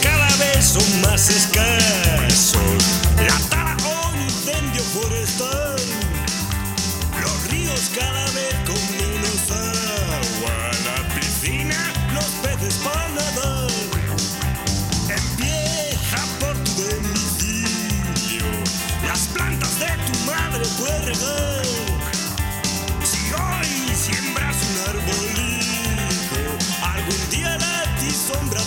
cada 0.00 0.36
vez 0.36 0.64
son 0.64 1.00
más 1.00 1.28
escasos. 1.28 2.56
La 3.26 3.36
tala 3.48 3.76
o 3.84 4.14
incendio 4.14 4.82
forestal. 4.94 5.76
Los 7.20 7.50
ríos 7.50 7.90
cada 7.92 8.24
vez 8.30 8.54
con 8.64 8.80
menos 8.96 9.50
agua. 9.50 10.70
La 10.84 11.14
piscina, 11.14 11.76
los 12.14 12.26
peces 12.42 12.74
para 12.84 13.08
nadar. 13.08 13.70
Empieza 15.08 16.18
por 16.38 16.54
tu 16.62 16.72
domicilio. 16.82 18.46
Las 19.08 19.20
plantas 19.34 19.80
de 19.80 19.86
tu 20.06 20.18
madre 20.30 20.64
puedes 20.78 21.04
regar. 21.06 21.66
Si 23.02 23.32
hoy 23.34 23.96
siembras 23.96 24.56
un 24.68 24.76
arbolito, 24.90 26.38
algún 26.94 27.30
día 27.30 27.58
la 27.58 27.84
ti 27.98 28.10
sombra 28.10 28.60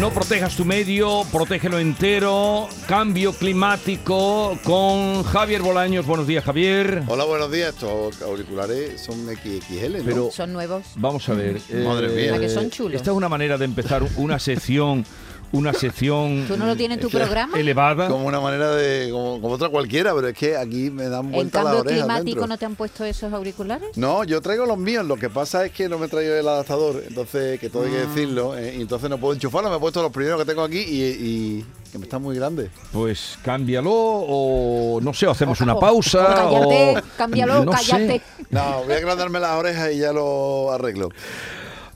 No 0.00 0.08
protejas 0.08 0.56
tu 0.56 0.64
medio, 0.64 1.24
protégelo 1.30 1.78
entero. 1.78 2.68
Cambio 2.88 3.34
climático 3.34 4.58
con 4.64 5.22
Javier 5.24 5.60
Bolaños. 5.60 6.06
Buenos 6.06 6.26
días, 6.26 6.42
Javier. 6.42 7.02
Hola, 7.06 7.24
buenos 7.24 7.52
días. 7.52 7.74
Estos 7.74 8.22
auriculares 8.22 8.98
son 8.98 9.26
XXL, 9.26 9.98
¿no? 9.98 10.04
Pero 10.06 10.30
Son 10.30 10.54
nuevos. 10.54 10.84
vamos 10.96 11.28
a 11.28 11.34
ver. 11.34 11.60
Madre 11.84 12.08
mía. 12.08 12.34
¿A 12.34 12.38
que 12.40 12.48
son 12.48 12.70
chulos? 12.70 12.94
Esta 12.94 13.10
es 13.10 13.16
una 13.16 13.28
manera 13.28 13.58
de 13.58 13.66
empezar 13.66 14.02
una 14.16 14.38
sección, 14.38 15.04
una 15.52 15.72
sección 15.72 16.44
¿Tú 16.46 16.56
no 16.56 16.66
lo 16.66 16.76
tienes 16.76 16.98
en 16.98 17.02
tu 17.02 17.10
programa? 17.10 17.58
elevada. 17.58 18.08
como 18.08 18.26
una 18.26 18.40
manera 18.40 18.70
de. 18.74 19.08
Como, 19.10 19.40
como 19.40 19.54
otra 19.54 19.68
cualquiera, 19.68 20.14
pero 20.14 20.28
es 20.28 20.36
que 20.36 20.56
aquí 20.56 20.90
me 20.90 21.08
dan 21.08 21.26
¿En 21.26 21.32
vuelta 21.32 21.62
las 21.64 21.74
cambio 21.74 21.92
climático 21.92 22.24
dentro. 22.24 22.46
no 22.46 22.58
te 22.58 22.64
han 22.66 22.76
puesto 22.76 23.04
esos 23.04 23.32
auriculares? 23.32 23.96
No, 23.96 24.22
yo 24.24 24.40
traigo 24.40 24.64
los 24.66 24.78
míos. 24.78 25.04
Lo 25.06 25.16
que 25.16 25.28
pasa 25.28 25.64
es 25.64 25.72
que 25.72 25.88
no 25.88 25.98
me 25.98 26.08
traigo 26.08 26.34
el 26.34 26.46
adaptador, 26.46 27.02
entonces, 27.06 27.58
que 27.58 27.68
todo 27.68 27.84
hay 27.84 27.90
que 27.90 27.98
Ah. 27.98 28.06
decirlo. 28.06 28.56
eh, 28.56 28.74
y 28.78 28.82
entonces 28.82 29.10
no 29.10 29.18
puedo 29.18 29.34
enchufarlo. 29.34 29.70
Me 29.70 29.76
he 29.76 29.80
puesto 29.80 30.02
los 30.02 30.12
primeros 30.12 30.38
que 30.38 30.44
tengo 30.46 30.62
aquí 30.62 30.78
y, 30.78 31.02
y 31.04 31.66
que 31.90 31.98
me 31.98 32.04
están 32.04 32.22
muy 32.22 32.36
grandes. 32.36 32.70
Pues 32.92 33.36
cámbialo 33.44 33.90
o 33.92 35.00
no 35.00 35.12
sé, 35.12 35.26
o 35.26 35.32
hacemos 35.32 35.60
una 35.60 35.74
O- 35.74 35.80
pausa. 35.80 36.22
o 36.22 36.34
cállate, 36.60 36.98
o- 36.98 37.02
cámbialo, 37.16 37.64
no 37.64 37.76
sé. 37.76 37.90
cállate. 37.90 38.22
No, 38.50 38.84
voy 38.84 38.94
a 38.94 38.96
agrandarme 38.98 39.40
las 39.40 39.56
orejas 39.58 39.90
y 39.92 39.98
ya 39.98 40.12
lo 40.12 40.70
arreglo. 40.72 41.08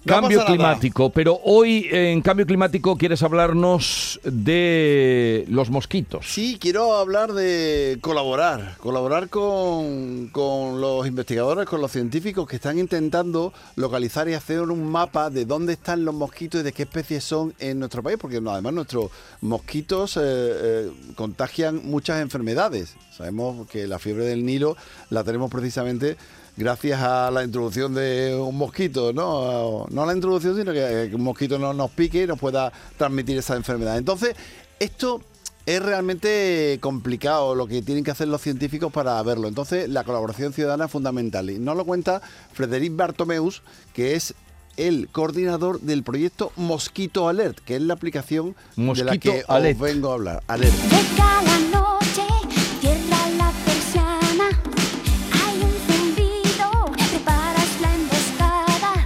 No 0.05 0.21
Cambio 0.21 0.39
nada. 0.39 0.47
climático, 0.51 1.11
pero 1.11 1.41
hoy 1.45 1.89
en 1.91 2.21
cambio 2.21 2.45
climático 2.47 2.97
quieres 2.97 3.23
hablarnos 3.23 4.21
de 4.23 5.47
los 5.49 5.71
mosquitos. 5.71 6.27
Sí, 6.29 6.59
quiero 6.61 6.97
hablar 6.97 7.33
de 7.33 7.97
colaborar, 8.03 8.77
colaborar 8.79 9.31
con, 9.31 10.29
con 10.29 10.81
los 10.83 11.07
investigadores, 11.07 11.67
con 11.67 11.81
los 11.81 11.91
científicos 11.91 12.47
que 12.47 12.57
están 12.57 12.79
intentando 12.79 13.55
localizar 13.77 14.29
y 14.29 14.35
hacer 14.35 14.61
un 14.61 14.91
mapa 14.91 15.31
de 15.31 15.47
dónde 15.47 15.73
están 15.73 16.05
los 16.05 16.15
mosquitos 16.15 16.61
y 16.61 16.65
de 16.65 16.73
qué 16.73 16.83
especies 16.83 17.25
son 17.25 17.55
en 17.59 17.79
nuestro 17.79 18.03
país, 18.03 18.19
porque 18.21 18.43
además 18.47 18.75
nuestros 18.75 19.11
mosquitos 19.41 20.19
eh, 20.19 20.21
eh, 20.23 20.91
contagian 21.15 21.81
muchas 21.85 22.21
enfermedades. 22.21 22.95
Sabemos 23.17 23.67
que 23.69 23.87
la 23.87 23.99
fiebre 23.99 24.25
del 24.27 24.45
Nilo 24.45 24.77
la 25.09 25.25
tenemos 25.25 25.51
precisamente 25.51 26.17
gracias 26.57 27.01
a 27.03 27.31
la 27.31 27.45
introducción 27.45 27.95
de 27.95 28.35
un 28.35 28.57
mosquito, 28.57 29.13
¿no? 29.13 29.87
No 29.91 30.03
a 30.03 30.07
la 30.07 30.15
introducción, 30.15 30.57
sino 30.57 30.73
que, 30.73 31.09
que 31.11 31.17
un 31.17 31.23
mosquito 31.23 31.59
no 31.59 31.73
nos 31.73 31.91
pique 31.91 32.23
y 32.23 32.27
nos 32.27 32.39
pueda 32.39 32.73
transmitir 32.97 33.39
esa 33.39 33.57
enfermedad. 33.57 33.99
Entonces, 33.99 34.35
esto 34.79 35.21
es 35.67 35.83
realmente 35.83 36.79
complicado 36.81 37.55
lo 37.55 37.67
que 37.67 37.81
tienen 37.83 38.05
que 38.05 38.11
hacer 38.11 38.29
los 38.29 38.43
científicos 38.43 38.93
para 38.93 39.23
verlo. 39.23 39.49
Entonces, 39.49 39.89
la 39.89 40.05
colaboración 40.05 40.53
ciudadana 40.53 40.87
es 40.87 40.91
fundamental. 40.91 41.49
Y 41.51 41.59
nos 41.59 41.77
lo 41.77 41.85
cuenta 41.85 42.21
Frederic 42.53 42.95
Bartomeus, 42.95 43.63
que 43.95 44.15
es 44.15 44.35
el 44.77 45.09
coordinador 45.11 45.81
del 45.81 46.03
proyecto 46.03 46.53
Mosquito 46.57 47.29
Alert, 47.29 47.61
que 47.61 47.77
es 47.77 47.83
la 47.83 47.95
aplicación 47.95 48.57
de 48.77 49.05
la 49.05 49.17
que 49.19 49.45
Alert. 49.49 49.81
os 49.81 49.83
vengo 49.83 50.11
a 50.11 50.15
hablar. 50.15 50.43
Alert. 50.49 50.75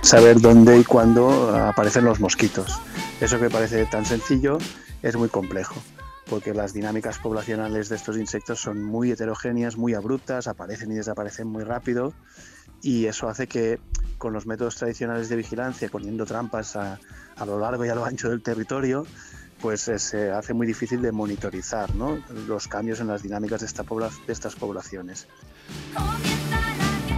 Saber 0.09 0.41
dónde 0.41 0.79
y 0.79 0.85
cuándo 0.85 1.55
aparecen 1.55 2.07
los 2.07 2.19
mosquitos. 2.19 2.81
Eso 3.21 3.39
que 3.39 3.51
parece 3.51 3.85
tan 3.85 4.07
sencillo 4.07 4.57
es 5.03 5.17
muy 5.17 5.29
complejo, 5.29 5.75
porque 6.31 6.55
las 6.55 6.73
dinámicas 6.73 7.19
poblacionales 7.19 7.91
de 7.91 7.97
estos 7.97 8.17
insectos 8.17 8.59
son 8.59 8.83
muy 8.83 9.11
heterogéneas, 9.11 9.77
muy 9.77 9.93
abruptas, 9.93 10.49
aparecen 10.49 10.93
y 10.93 10.95
desaparecen 10.95 11.47
muy 11.47 11.63
rápido, 11.63 12.15
y 12.81 13.05
eso 13.05 13.29
hace 13.29 13.49
que 13.49 13.81
con 14.17 14.33
los 14.33 14.47
métodos 14.47 14.77
tradicionales 14.77 15.29
de 15.29 15.37
vigilancia, 15.37 15.91
poniendo 15.91 16.25
trampas 16.25 16.75
a, 16.77 16.99
a 17.37 17.45
lo 17.45 17.59
largo 17.61 17.85
y 17.85 17.91
a 17.91 17.95
lo 17.95 18.07
ancho 18.07 18.31
del 18.31 18.41
territorio, 18.41 19.05
pues 19.61 19.89
eh, 19.89 19.99
se 19.99 20.31
hace 20.31 20.55
muy 20.55 20.67
difícil 20.67 21.03
de 21.03 21.13
monitorizar 21.13 21.91
los 21.95 22.67
cambios 22.67 23.01
en 23.01 23.09
las 23.09 23.23
dinámicas 23.23 23.61
de 23.61 23.67
estas 24.33 24.55
poblaciones. 24.55 25.27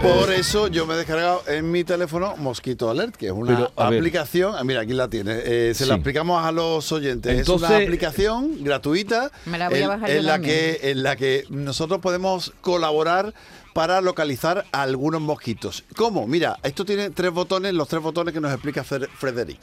Por 0.01 0.31
eso 0.31 0.67
yo 0.67 0.87
me 0.87 0.95
he 0.95 0.97
descargado 0.97 1.43
en 1.47 1.69
mi 1.71 1.83
teléfono 1.83 2.35
Mosquito 2.37 2.89
Alert, 2.89 3.15
que 3.15 3.27
es 3.27 3.31
una 3.31 3.55
Pero, 3.55 3.71
a 3.75 3.89
ver. 3.91 3.99
aplicación. 3.99 4.55
ah, 4.57 4.63
Mira, 4.63 4.81
aquí 4.81 4.93
la 4.93 5.07
tiene. 5.09 5.33
Eh, 5.45 5.73
se 5.75 5.83
Sí. 5.83 5.89
la 5.89 5.95
explicamos 5.95 6.43
a 6.43 6.51
los 6.51 6.91
oyentes. 6.91 7.39
es 7.41 7.47
una 7.47 7.67
aplicación 7.77 8.63
gratuita 8.63 9.31
Me 9.45 9.59
la 9.59 9.69
voy 9.69 9.77
a 9.79 9.81
en, 9.83 9.87
bajar 9.89 10.09
en 10.09 10.15
yo 10.17 10.21
la 10.23 10.31
también. 10.33 10.55
que 10.79 10.91
en 10.91 11.03
la 11.03 11.15
que 11.15 11.43
nosotros 11.49 11.99
podemos 11.99 12.51
colaborar 12.61 13.33
para 13.75 14.01
localizar 14.01 14.65
a 14.71 14.81
algunos 14.81 15.21
mosquitos. 15.21 15.83
¿Cómo? 15.95 16.25
Mira, 16.25 16.57
esto 16.63 16.83
tiene 16.83 17.11
tres 17.11 17.31
botones, 17.31 17.73
los 17.75 17.87
tres 17.87 18.01
botones 18.01 18.33
que 18.33 18.41
nos 18.41 18.51
explica 18.51 18.83
Fer- 18.83 19.07
Frederic. 19.09 19.59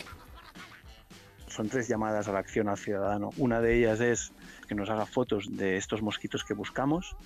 son 1.49 1.69
tres 1.69 1.89
llamadas 1.89 2.29
a 2.29 2.33
la 2.33 2.39
acción 2.39 2.69
al 2.69 2.79
ciudadano. 2.79 3.31
Una 3.39 3.61
de 3.61 3.77
ellas 3.77 4.01
es 4.01 4.31
que 4.69 4.77
nos 4.77 4.89
haga 4.89 5.05
fotos 5.07 5.47
de 5.51 5.77
estos 5.77 6.01
mosquitos 6.03 6.45
que 6.45 6.55
buscamos, 6.55 7.17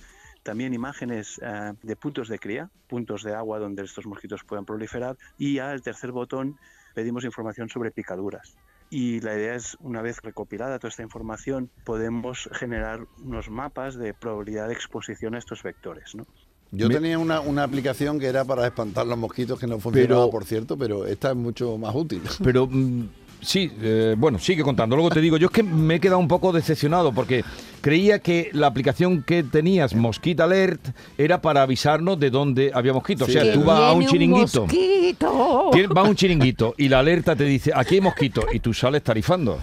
también 0.43 0.73
imágenes 0.73 1.39
eh, 1.41 1.73
de 1.81 1.95
puntos 1.95 2.27
de 2.27 2.37
cría, 2.37 2.69
puntos 2.87 3.23
de 3.23 3.33
agua 3.33 3.59
donde 3.59 3.83
estos 3.83 4.05
mosquitos 4.05 4.43
puedan 4.43 4.65
proliferar 4.65 5.17
y 5.37 5.55
ya 5.55 5.73
el 5.73 5.81
tercer 5.81 6.11
botón 6.11 6.57
pedimos 6.93 7.23
información 7.23 7.69
sobre 7.69 7.91
picaduras. 7.91 8.55
Y 8.89 9.21
la 9.21 9.33
idea 9.33 9.55
es, 9.55 9.75
una 9.79 10.03
vez 10.03 10.21
recopilada 10.21 10.77
toda 10.77 10.89
esta 10.89 11.01
información, 11.01 11.71
podemos 11.83 12.47
generar 12.53 13.07
unos 13.23 13.49
mapas 13.49 13.95
de 13.95 14.13
probabilidad 14.13 14.67
de 14.67 14.73
exposición 14.73 15.33
a 15.33 15.39
estos 15.39 15.63
vectores. 15.63 16.13
¿no? 16.13 16.27
Yo 16.71 16.89
tenía 16.89 17.17
una, 17.17 17.39
una 17.39 17.63
aplicación 17.63 18.19
que 18.19 18.27
era 18.27 18.45
para 18.45 18.67
espantar 18.67 19.07
los 19.07 19.17
mosquitos, 19.17 19.59
que 19.59 19.65
no 19.65 19.79
funcionaba, 19.79 20.21
Pero- 20.25 20.31
por 20.31 20.45
cierto, 20.45 20.77
pero 20.77 21.05
esta 21.07 21.31
es 21.31 21.35
mucho 21.35 21.77
más 21.79 21.95
útil. 21.95 22.21
Pero 22.43 22.67
sí, 23.43 23.71
eh, 23.81 24.15
bueno, 24.17 24.39
sigue 24.39 24.63
contando. 24.63 24.95
Luego 24.95 25.09
te 25.09 25.21
digo, 25.21 25.37
yo 25.37 25.47
es 25.47 25.51
que 25.53 25.63
me 25.63 25.95
he 25.95 25.99
quedado 25.99 26.19
un 26.19 26.27
poco 26.27 26.51
decepcionado 26.51 27.11
porque 27.13 27.43
creía 27.81 28.19
que 28.19 28.49
la 28.53 28.67
aplicación 28.67 29.23
que 29.23 29.43
tenías, 29.43 29.93
Mosquito 29.95 30.43
Alert, 30.43 30.81
era 31.17 31.41
para 31.41 31.61
avisarnos 31.63 32.19
de 32.19 32.29
dónde 32.29 32.71
había 32.73 32.93
mosquitos. 32.93 33.27
Sí. 33.31 33.37
O 33.37 33.41
sea, 33.41 33.53
tú 33.53 33.63
vas 33.63 33.79
a 33.79 33.91
un 33.93 34.05
chiringuito. 34.05 34.61
mosquito. 34.61 35.69
Tien- 35.71 35.95
Va 35.95 36.01
a 36.01 36.03
un 36.05 36.15
chiringuito 36.15 36.73
y 36.77 36.89
la 36.89 36.99
alerta 36.99 37.35
te 37.35 37.43
dice, 37.43 37.71
aquí 37.75 37.95
hay 37.95 38.01
mosquitos, 38.01 38.45
y 38.53 38.59
tú 38.59 38.73
sales 38.73 39.03
tarifando. 39.03 39.59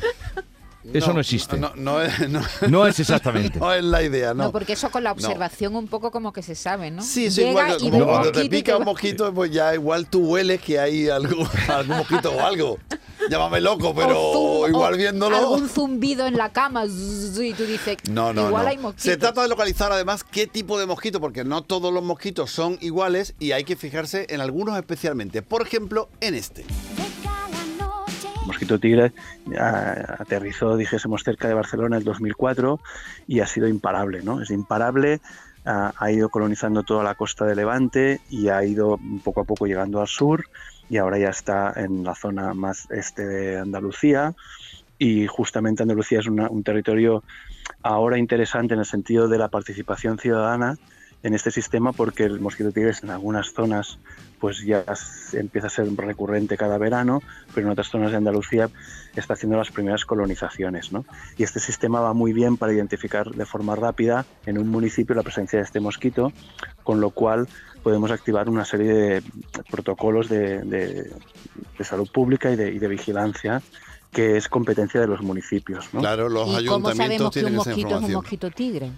Eso 0.95 1.13
no, 1.13 1.21
existe. 1.21 1.59
No, 1.59 1.73
No, 1.77 1.99
no 1.99 2.03
es, 2.03 2.13
no- 2.71 2.87
es 2.87 2.99
exactamente. 2.99 3.59
no 3.61 3.73
es 3.73 3.85
la 3.85 4.03
idea, 4.03 4.33
No. 4.33 4.45
no. 4.45 4.53
porque 4.53 4.73
eso 4.73 4.91
con 4.91 5.05
la 5.05 5.13
observación 5.13 5.77
un 5.77 5.87
poco 5.89 6.11
como 6.11 6.33
que 6.33 6.43
se 6.43 6.55
sabe, 6.55 6.91
¿no? 6.91 7.03
Sí, 7.03 7.31
sí, 7.31 7.43
Llega 7.43 7.51
igual, 7.51 7.77
y 7.83 7.91
como 7.91 8.07
cuando 8.07 8.33
te 8.33 8.47
pica 8.49 8.77
un 8.79 8.85
mosquito, 8.85 9.33
pues 9.33 9.51
ya 9.51 9.75
igual 9.75 10.07
tú 10.09 10.27
hueles 10.27 10.61
que 10.63 10.79
hay 10.81 11.09
algo, 11.09 11.47
algún 11.69 11.99
mosquito 11.99 12.33
o 12.33 12.41
algo. 12.41 12.79
Llámame 13.31 13.61
loco, 13.61 13.95
pero 13.95 14.67
igual 14.67 14.97
viéndolo. 14.97 15.37
Algún 15.37 15.69
zumbido 15.69 16.27
en 16.27 16.37
la 16.37 16.53
cama 16.53 16.85
y 16.87 17.55
tú 17.55 17.65
dices, 17.65 17.99
No, 18.11 18.33
no, 18.33 18.49
igual 18.49 18.65
no. 18.65 18.71
hay 18.71 18.79
mosquitos. 18.79 19.05
Se 19.05 19.17
trata 19.17 19.43
de 19.43 19.49
localizar 19.49 19.93
además 19.93 20.25
qué 20.25 20.49
tipo 20.49 20.81
de 20.81 20.87
mosquito, 20.87 21.21
porque 21.21 21.45
no 21.45 21.63
todos 21.63 21.95
los 21.95 22.03
mosquitos 22.03 22.51
son 22.51 22.77
iguales 22.81 23.37
y 23.39 23.53
hay 23.53 23.63
que 23.63 23.77
fijarse 23.77 24.27
en 24.31 24.41
algunos 24.41 24.77
especialmente. 24.77 25.43
Por 25.43 25.63
ejemplo, 25.63 26.09
en 26.21 26.35
este. 26.35 26.65
Mosquito 28.47 28.81
tigre 28.81 29.13
ah, 29.57 30.17
aterrizó, 30.19 30.77
dijésemos, 30.77 31.23
cerca 31.23 31.47
de 31.47 31.55
Barcelona 31.55 31.97
en 31.97 32.01
el 32.01 32.05
2004 32.05 32.81
y 33.29 33.39
ha 33.39 33.47
sido 33.47 33.69
imparable, 33.69 34.23
¿no? 34.25 34.43
Es 34.43 34.51
imparable, 34.51 35.21
ha 35.65 36.11
ido 36.11 36.31
colonizando 36.31 36.83
toda 36.83 37.05
la 37.05 37.15
costa 37.15 37.45
de 37.45 37.55
Levante 37.55 38.21
y 38.29 38.49
ha 38.49 38.65
ido 38.65 38.99
poco 39.23 39.43
a 39.43 39.45
poco 39.45 39.67
llegando 39.67 40.01
al 40.01 40.09
sur 40.09 40.47
y 40.91 40.99
ahora 40.99 41.17
ya 41.19 41.31
está 41.31 41.73
en 41.77 42.05
la 42.05 42.15
zona 42.15 42.53
más 42.53 42.91
este 42.91 43.25
de 43.27 43.59
Andalucía. 43.59 44.35
Y 44.99 45.27
justamente 45.29 45.83
Andalucía 45.85 46.19
es 46.19 46.27
una- 46.27 46.51
un 46.51 46.63
territorio 46.63 47.23
ahora 47.83 48.19
interesante 48.19 48.75
en 48.75 48.81
el 48.81 48.87
sentido 48.87 49.29
de 49.29 49.39
la 49.39 49.49
participación 49.49 50.19
ciudadana 50.19 50.77
en 51.23 51.35
este 51.35 51.51
sistema 51.51 51.93
porque 51.93 52.25
el 52.25 52.41
mosquito 52.41 52.73
tigre 52.73 52.93
en 53.03 53.11
algunas 53.11 53.53
zonas 53.53 53.99
pues 54.39 54.63
ya 54.65 54.85
empieza 55.35 55.67
a 55.67 55.71
ser 55.71 55.95
recurrente 55.97 56.57
cada 56.57 56.79
verano, 56.79 57.21
pero 57.55 57.67
en 57.67 57.73
otras 57.73 57.89
zonas 57.89 58.11
de 58.11 58.17
Andalucía 58.17 58.71
está 59.15 59.35
haciendo 59.35 59.59
las 59.59 59.71
primeras 59.71 60.07
colonizaciones. 60.07 60.93
¿no? 60.93 61.05
Y 61.37 61.43
este 61.43 61.61
sistema 61.61 62.01
va 62.01 62.15
muy 62.15 62.33
bien 62.33 62.57
para 62.57 62.73
identificar 62.73 63.31
de 63.31 63.45
forma 63.45 63.77
rápida 63.77 64.25
en 64.47 64.57
un 64.57 64.69
municipio 64.69 65.15
la 65.15 65.23
presencia 65.23 65.59
de 65.59 65.67
este 65.67 65.79
mosquito, 65.81 66.33
con 66.85 67.01
lo 67.01 67.11
cual 67.11 67.49
podemos 67.83 68.11
activar 68.11 68.49
una 68.49 68.65
serie 68.65 68.93
de 68.93 69.23
protocolos 69.71 70.29
de, 70.31 70.61
de- 70.63 71.11
de 71.79 71.85
salud 71.85 72.09
pública 72.11 72.51
y 72.51 72.57
de, 72.57 72.73
y 72.73 72.79
de 72.79 72.89
vigilancia 72.89 73.61
que 74.13 74.37
es 74.37 74.49
competencia 74.49 75.01
de 75.01 75.07
los 75.07 75.21
municipios. 75.23 75.89
¿no? 75.93 76.01
Claro, 76.01 76.29
los 76.29 76.49
¿Y 76.63 76.67
cómo 76.67 76.89
ayuntamientos 76.89 76.97
sabemos 76.97 77.19
que 77.19 77.25
un 77.25 77.31
tienen 77.31 77.53
esa 77.55 77.57
mosquito 77.71 77.71
es 77.73 77.77
un 77.77 77.91
información. 78.11 78.15
mosquito 78.23 78.51
tigre? 78.51 78.91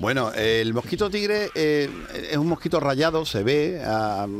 Bueno, 0.00 0.32
eh, 0.34 0.62
el 0.62 0.72
mosquito 0.72 1.10
tigre 1.10 1.50
eh, 1.54 1.90
es 2.30 2.36
un 2.38 2.48
mosquito 2.48 2.80
rayado, 2.80 3.26
se 3.26 3.42
ve 3.42 3.82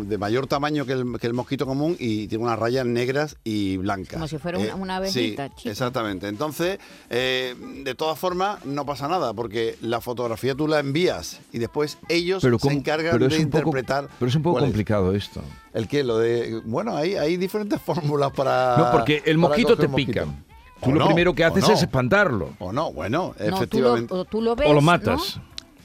de 0.07 0.17
mayor 0.19 0.47
tamaño 0.47 0.87
que 0.87 0.93
el, 0.95 1.19
que 1.21 1.27
el 1.27 1.35
mosquito 1.35 1.67
común 1.67 1.97
y 1.99 2.29
tiene 2.29 2.45
unas 2.45 2.59
rayas 2.59 2.87
negras 2.87 3.37
y 3.45 3.77
blancas. 3.77 4.15
Como 4.15 4.27
si 4.27 4.39
fuera 4.39 4.59
una- 4.59 4.75
una 4.75 4.97
abejita, 4.97 5.49
Sí, 5.49 5.55
chica. 5.57 5.71
exactamente. 5.71 6.29
Entonces, 6.29 6.79
eh, 7.11 7.55
de 7.85 7.95
todas 7.95 8.19
formas, 8.19 8.65
no 8.65 8.87
pasa 8.87 9.07
nada 9.07 9.35
porque 9.35 9.77
la 9.83 10.01
fotografía 10.01 10.55
tú 10.55 10.67
la 10.67 10.79
envías 10.81 11.41
y 11.53 11.59
después 11.59 11.99
ellos 12.09 12.41
se 12.43 12.51
¿cómo- 12.51 12.73
encargan 12.73 13.13
pero 13.13 13.27
de 13.29 13.31
poco- 13.31 13.43
interpretar. 13.43 14.09
pero 14.19 14.31
es 14.31 14.35
un 14.37 14.43
poco 14.43 14.61
complicado 14.61 15.15
esto. 15.15 15.43
¿El 15.75 15.89
qué? 15.89 16.03
Lo 16.05 16.17
de. 16.19 16.63
Bueno, 16.65 16.97
hay, 16.97 17.17
hay 17.17 17.37
diferentes 17.37 17.79
fórmulas 17.85 18.33
para. 18.33 18.77
No, 18.79 18.91
porque 18.93 19.23
el 19.27 19.37
mosquito 19.37 19.77
te 19.77 19.91
pica. 19.91 20.25
Tú 20.83 20.89
O 20.89 20.93
lo 20.95 21.01
no, 21.01 21.07
primero 21.09 21.35
que 21.35 21.45
haces 21.45 21.69
no. 21.69 21.75
es 21.75 21.83
espantarlo. 21.83 22.55
O 22.59 22.73
no, 22.73 22.91
bueno, 22.91 23.35
No, 23.39 23.45
tú 23.45 23.51
lo, 23.51 23.57
efectivamente. 23.59 24.15
o 24.15 24.25
tú 24.25 24.41
lo 24.41 24.57
ves, 24.57 24.67
O 24.67 24.71
lo 24.73 24.77
¿no? 24.77 24.81
matas. 24.81 25.39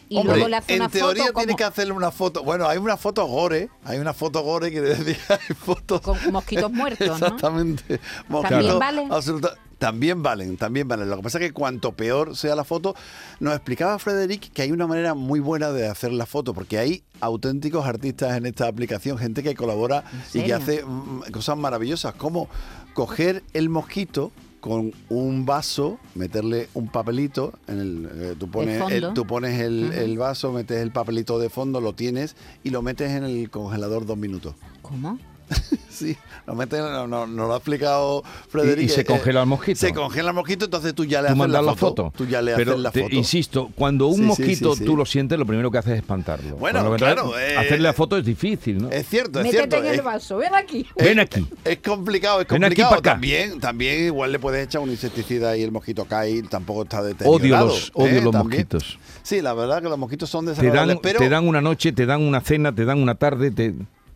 Y 0.08 0.18
Hombre, 0.18 0.36
luego 0.36 0.50
le 0.50 0.56
hace 0.58 0.76
en 0.76 0.82
una 0.82 0.90
teoría 0.90 1.24
foto 1.24 1.34
tiene 1.34 1.48
como, 1.54 1.58
que 1.58 1.64
hacerle 1.64 1.94
una 1.94 2.12
foto. 2.12 2.44
Bueno, 2.44 2.68
hay 2.68 2.78
una 2.78 2.96
foto 2.98 3.26
gore, 3.26 3.70
hay 3.84 3.98
una 3.98 4.14
foto 4.14 4.42
gore 4.44 4.72
que 4.72 4.82
decía 4.82 5.18
hay 5.30 5.56
fotos 5.56 6.02
con 6.02 6.18
mosquitos 6.32 6.72
muertos, 6.72 7.08
¿no? 7.08 7.16
Exactamente. 7.16 7.84
¿También 8.00 8.02
Mosquitos 8.30 8.80
valen? 8.80 9.12
absoluta- 9.12 9.56
También 9.80 10.22
valen, 10.24 10.58
también 10.58 10.88
valen. 10.88 11.10
Lo 11.10 11.18
que 11.18 11.24
pasa 11.24 11.40
es 11.40 11.46
que 11.48 11.54
cuanto 11.54 11.92
peor 11.94 12.36
sea 12.38 12.56
la 12.56 12.64
foto, 12.64 12.96
nos 13.40 13.56
explicaba 13.56 13.98
Frederic 14.00 14.52
que 14.54 14.62
hay 14.62 14.72
una 14.72 14.86
manera 14.88 15.16
muy 15.16 15.40
buena 15.40 15.72
de 15.72 15.88
hacer 15.88 16.14
la 16.14 16.26
foto, 16.26 16.54
porque 16.54 16.78
hay 16.78 17.04
auténticos 17.20 17.86
artistas 17.86 18.38
en 18.38 18.46
esta 18.46 18.68
aplicación, 18.68 19.18
gente 19.18 19.42
que 19.44 19.56
colabora 19.56 20.04
y 20.34 20.42
que 20.44 20.54
hace 20.54 20.84
mm, 20.86 21.32
cosas 21.32 21.58
maravillosas, 21.58 22.14
como 22.14 22.48
coger 22.94 23.44
el 23.54 23.70
mosquito 23.70 24.32
con 24.66 24.94
un 25.10 25.46
vaso, 25.46 26.00
meterle 26.16 26.70
un 26.74 26.88
papelito, 26.88 27.54
en 27.68 27.80
el, 27.80 28.10
eh, 28.12 28.36
tú 28.36 28.50
pones, 28.50 28.82
el, 28.90 29.14
tú 29.14 29.28
pones 29.28 29.62
el 29.62 30.18
vaso, 30.18 30.52
metes 30.52 30.82
el 30.82 30.90
papelito 30.90 31.38
de 31.38 31.52
fondo, 31.52 31.82
lo 31.82 31.94
tienes 31.94 32.36
y 32.64 32.72
lo 32.72 32.82
metes 32.82 33.12
en 33.12 33.26
el 33.26 33.52
congelador 33.52 34.08
dos 34.08 34.18
minutos. 34.18 34.56
¿Cómo? 34.82 35.20
Sí, 35.96 36.18
lo 36.46 36.56
metes, 36.56 36.78
no, 36.82 37.08
no, 37.08 37.26
nos 37.26 37.48
lo 37.48 37.54
ha 37.54 37.56
explicado 37.56 38.22
Frederic. 38.50 38.82
Y- 38.84 38.86
y 38.88 38.90
se 38.90 39.02
eh, 39.02 39.06
congela 39.06 39.40
el 39.44 39.48
mosquito. 39.48 39.80
Se 39.80 39.94
congela 39.94 40.32
el 40.32 40.36
mosquito, 40.36 40.66
entonces 40.66 40.94
tú 40.94 41.06
ya 41.06 41.22
le 41.22 41.28
Tú 41.28 41.32
haces 41.32 41.38
mandas 41.38 41.64
la 41.64 41.72
la 41.72 41.78
foto. 41.78 42.04
foto. 42.12 42.18
Tú 42.18 42.26
ya 42.30 42.42
le 42.42 42.54
Pero 42.54 42.72
haces 42.72 42.84
la 42.84 42.92
te 42.92 43.04
foto. 43.04 43.16
insisto, 43.16 43.70
cuando 43.76 44.08
un 44.08 44.18
Sí, 44.18 44.22
mosquito 44.24 44.74
sí, 44.74 44.80
sí. 44.80 44.86
tú 44.86 44.98
lo 44.98 45.06
sientes, 45.06 45.40
lo 45.40 45.46
primero 45.46 45.72
que 45.72 45.78
haces 45.78 45.94
es 45.94 46.00
espantarlo. 46.00 46.58
Bueno, 46.58 46.80
Cuando- 46.82 46.98
claro, 46.98 47.40
eh, 47.40 47.56
hacerle 47.56 47.80
la 47.88 47.94
foto 47.94 48.18
es 48.18 48.26
difícil, 48.26 48.80
¿no? 48.84 48.90
Es 48.92 49.08
cierto, 49.08 49.40
es 49.40 49.46
Métete 49.46 49.70
cierto. 49.70 49.88
en 49.88 49.94
el 49.94 50.02
vaso, 50.02 50.36
ven 50.36 50.54
aquí. 50.54 50.86
Ven 50.98 51.18
aquí. 51.20 51.48
Es 51.64 51.78
complicado, 51.78 52.42
es 52.42 52.48
Ven 52.50 52.66
aquí 52.66 52.82
complicado. 52.82 52.90
pa' 52.92 52.98
acá. 53.00 53.12
También, 53.14 53.60
también 53.62 54.06
igual 54.08 54.34
le 54.34 54.40
puedes 54.40 54.66
echar 54.66 54.82
un 54.82 54.90
insecticida 54.90 55.56
y 55.56 55.64
el 55.64 55.72
mosquito 55.72 56.04
cae 56.04 56.30
y 56.32 56.42
tampoco 56.42 56.84
está 56.84 57.02
deteriorado. 57.02 57.38
Odio 57.38 57.58
los, 57.74 57.92
odio 57.94 58.08
¿eh? 58.18 58.22
los 58.22 58.34
También. 58.34 58.68
mosquitos. 58.68 59.00
Sí, 59.24 59.42
la 59.42 59.54
verdad 59.54 59.82
que 59.82 59.88
los 59.88 59.98
mosquitos 59.98 60.30
son 60.30 60.44
Te 60.44 60.52
dan, 60.52 60.56
desagradables, 60.62 60.98
pero... 61.02 61.20
te 61.20 61.30
dan 61.30 61.48
una 61.48 61.62
noche, 61.62 61.94
te 61.94 62.06
dan 62.06 62.22
una 62.22 62.42
cena, 62.42 62.76
te 62.76 62.84
dan 62.84 63.02
una 63.02 63.16
tarde, 63.16 63.50
te, 63.52 63.74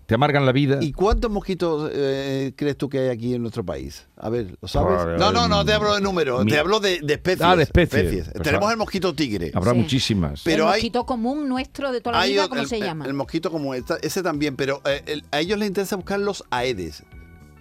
te 0.09 0.15
amargan 0.15 0.43
la 0.43 0.51
vida. 0.51 0.79
¿Y 0.81 0.91
cuántos 0.91 1.29
mosquitos 1.29 1.91
eh, 1.93 2.51
crees 2.55 2.75
tú 2.77 2.89
que 2.89 2.97
hay 2.97 3.09
aquí 3.09 3.35
en 3.35 3.43
nuestro 3.43 3.63
país? 3.63 4.07
A 4.17 4.27
ver, 4.29 4.57
¿lo 4.59 4.67
sabes? 4.67 5.19
No, 5.19 5.31
no, 5.31 5.47
no 5.47 5.63
te 5.63 5.71
hablo 5.71 5.93
de 5.93 6.01
números, 6.01 6.43
mi- 6.43 6.49
te 6.51 6.57
hablo 6.57 6.79
de, 6.79 6.99
de 7.03 7.13
especies. 7.13 7.41
Ah, 7.47 7.55
de 7.55 7.61
especies. 7.61 8.27
Pues, 8.31 8.41
Tenemos 8.43 8.71
el 8.71 8.77
mosquito 8.77 9.13
tigre. 9.13 9.51
Habrá 9.53 9.73
Sí. 9.73 9.77
muchísimas. 9.77 10.41
Pero 10.43 10.63
el 10.63 10.69
hay- 10.69 10.73
mosquito 10.79 11.05
común 11.05 11.47
nuestro 11.47 11.91
de 11.91 12.01
toda 12.01 12.15
la 12.17 12.21
Hay 12.23 12.31
vida, 12.31 12.49
¿cómo 12.49 12.59
el, 12.61 12.67
se 12.67 12.77
el- 12.77 12.83
llama? 12.85 13.05
El 13.05 13.13
mosquito 13.13 13.51
esta- 13.75 13.97
ese 14.01 14.23
también, 14.23 14.55
pero 14.55 14.81
eh, 14.85 15.03
el- 15.05 15.25
a 15.29 15.41
ellos 15.41 15.59
les 15.59 15.67
interesa 15.67 15.95
buscar 15.95 16.19
los 16.19 16.43
aedes, 16.49 17.03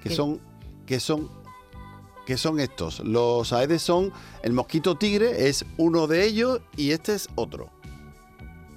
que 0.03 0.09
¿Qué? 0.09 0.15
son, 0.15 0.41
que 0.87 1.01
son, 1.01 1.29
que 2.25 2.39
son 2.39 2.61
estos. 2.61 3.01
Los 3.01 3.53
aedes 3.53 3.83
son 3.83 4.11
el 4.43 4.55
mosquito 4.55 4.97
tigre 4.97 5.49
es 5.51 5.67
uno 5.77 6.07
de 6.07 6.25
ellos 6.25 6.63
y 6.79 6.93
este 6.93 7.15
es 7.15 7.29
otro. 7.35 7.69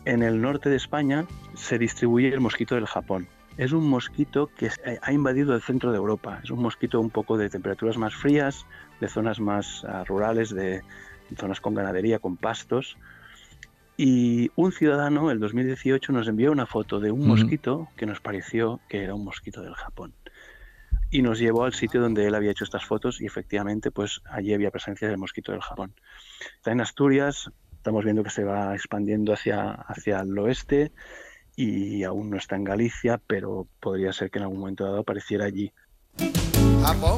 En 0.03 0.23
el 0.23 0.41
norte 0.41 0.67
de 0.69 0.75
España 0.75 1.25
se 1.55 1.77
distribuye 1.77 2.27
el 2.33 2.41
mosquito 2.41 2.75
del 2.75 2.85
Japón. 2.85 3.29
Es 3.57 3.73
un 3.73 3.87
mosquito 3.89 4.49
que 4.55 4.67
eh, 4.85 4.99
ha 5.01 5.11
invadido 5.11 5.53
el 5.53 5.61
centro 5.61 5.91
de 5.91 5.97
Europa. 5.97 6.39
Es 6.43 6.51
un 6.51 6.61
mosquito 6.61 6.99
un 6.99 7.09
poco 7.09 7.37
de 7.37 7.49
temperaturas 7.49 7.97
más 7.97 8.15
frías, 8.15 8.65
de 8.99 9.09
zonas 9.09 9.39
más 9.39 9.83
ah, 9.85 10.03
rurales, 10.05 10.53
de 10.53 10.81
zonas 11.37 11.61
con 11.61 11.73
ganadería, 11.73 12.19
con 12.19 12.37
pastos. 12.37 12.97
Y 13.97 14.49
un 14.55 14.71
ciudadano, 14.71 15.31
el 15.31 15.39
2018, 15.39 16.11
nos 16.13 16.27
envió 16.27 16.51
una 16.51 16.65
foto 16.65 16.99
de 16.99 17.11
un 17.11 17.27
mosquito 17.27 17.89
que 17.97 18.05
nos 18.05 18.19
pareció 18.19 18.79
que 18.89 19.03
era 19.03 19.13
un 19.13 19.23
mosquito 19.23 19.61
del 19.61 19.75
Japón. 19.75 20.13
Y 21.11 21.21
nos 21.21 21.39
llevó 21.39 21.65
al 21.65 21.73
sitio 21.73 22.01
donde 22.01 22.25
él 22.25 22.33
había 22.33 22.51
hecho 22.51 22.63
estas 22.63 22.85
fotos 22.85 23.21
y 23.21 23.25
efectivamente 23.25 23.91
pues 23.91 24.21
allí 24.25 24.53
había 24.53 24.71
presencia 24.71 25.07
del 25.07 25.17
mosquito 25.17 25.51
del 25.51 25.61
Japón. 25.61 25.93
Está 26.55 26.71
en 26.71 26.81
Asturias, 26.81 27.51
estamos 27.75 28.05
viendo 28.05 28.23
que 28.23 28.29
se 28.29 28.45
va 28.45 28.73
expandiendo 28.73 29.33
hacia, 29.33 29.71
hacia 29.71 30.21
el 30.21 30.37
oeste 30.39 30.91
y 31.55 32.03
aún 32.03 32.29
no 32.29 32.37
está 32.37 32.55
en 32.55 32.63
Galicia, 32.63 33.21
pero 33.27 33.67
podría 33.79 34.13
ser 34.13 34.31
que 34.31 34.39
en 34.39 34.43
algún 34.43 34.59
momento 34.59 34.85
dado 34.85 34.99
apareciera 34.99 35.45
allí. 35.45 35.71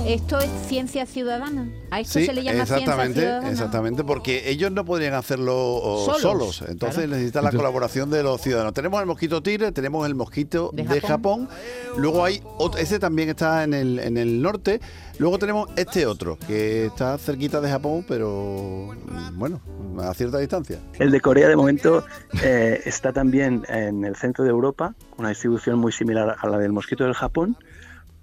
¿Esto 0.06 0.40
es 0.40 0.50
ciencia 0.68 1.06
ciudadana? 1.06 1.70
¿A 1.90 2.02
esto 2.02 2.20
Sí, 2.20 2.26
se 2.26 2.34
le 2.34 2.44
llama 2.44 2.66
ciencia 2.66 2.78
exactamente, 2.80 3.20
ciudadana? 3.22 3.50
exactamente, 3.50 4.04
porque 4.04 4.50
ellos 4.50 4.72
no 4.74 4.84
podrían 4.84 5.14
hacerlo 5.14 6.04
Solos, 6.06 6.22
solos, 6.22 6.64
entonces 6.68 6.98
claro. 7.06 7.12
necesitan 7.12 7.44
la 7.44 7.50
Entonces- 7.50 7.58
colaboración 7.60 8.10
de 8.10 8.24
los 8.24 8.42
ciudadanos. 8.42 8.74
Tenemos 8.74 9.00
el 9.00 9.06
mosquito 9.08 9.42
tigre, 9.42 9.72
tenemos 9.72 10.06
el 10.06 10.16
mosquito 10.16 10.70
de, 10.74 10.84
De 10.84 11.00
Japón. 11.02 11.48
Japón. 11.48 11.50
luego 11.98 12.26
hay 12.26 12.42
otro, 12.58 12.80
ese 12.82 13.00
también 13.00 13.30
está 13.30 13.64
en 13.64 13.74
el, 13.74 14.00
en 14.00 14.18
el 14.18 14.42
norte, 14.42 14.82
luego 15.18 15.40
tenemos 15.40 15.70
este 15.78 16.06
otro, 16.08 16.38
que 16.46 16.88
está 16.88 17.18
cerquita 17.18 17.62
de 17.62 17.70
Japón, 17.70 18.04
pero 18.06 18.90
mm, 19.08 19.40
bueno, 19.40 19.62
a 20.02 20.14
cierta 20.14 20.40
distancia. 20.40 20.80
El 21.00 21.10
de 21.10 21.22
Corea 21.22 21.48
de 21.48 21.56
momento 21.56 22.04
eh, 22.44 22.82
está 22.86 23.14
también 23.14 23.64
en 23.70 24.04
el 24.04 24.18
centro 24.18 24.44
de 24.44 24.50
Europa, 24.50 24.94
una 25.18 25.30
distribución 25.30 25.80
muy 25.80 25.94
similar 25.94 26.36
a 26.38 26.50
la 26.50 26.58
del 26.58 26.74
mosquito 26.74 27.06
del 27.06 27.14
Japón, 27.14 27.56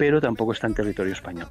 pero 0.01 0.19
tampoco 0.19 0.53
está 0.53 0.67
en 0.67 0.73
territorio 0.73 1.13
español. 1.13 1.47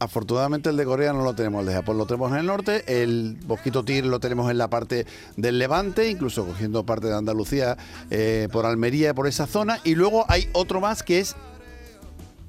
Afortunadamente 0.00 0.68
el 0.68 0.76
de 0.76 0.84
Corea 0.84 1.12
no 1.12 1.22
lo 1.22 1.36
tenemos, 1.36 1.60
el 1.60 1.68
de 1.68 1.74
Japón 1.74 1.98
lo 1.98 2.04
tenemos 2.04 2.32
en 2.32 2.38
el 2.38 2.46
norte, 2.46 2.82
el 3.00 3.38
mosquito 3.46 3.84
tigre 3.84 4.08
lo 4.08 4.18
tenemos 4.18 4.50
en 4.50 4.58
la 4.58 4.66
parte 4.66 5.06
del 5.36 5.60
Levante, 5.60 6.10
incluso 6.10 6.44
cogiendo 6.44 6.84
parte 6.84 7.06
de 7.06 7.14
Andalucía, 7.14 7.76
eh, 8.10 8.48
por 8.50 8.66
Almería, 8.66 9.14
por 9.14 9.28
esa 9.28 9.46
zona, 9.46 9.78
y 9.84 9.94
luego 9.94 10.24
hay 10.28 10.48
otro 10.52 10.80
más 10.80 11.04
que 11.04 11.20
es 11.20 11.36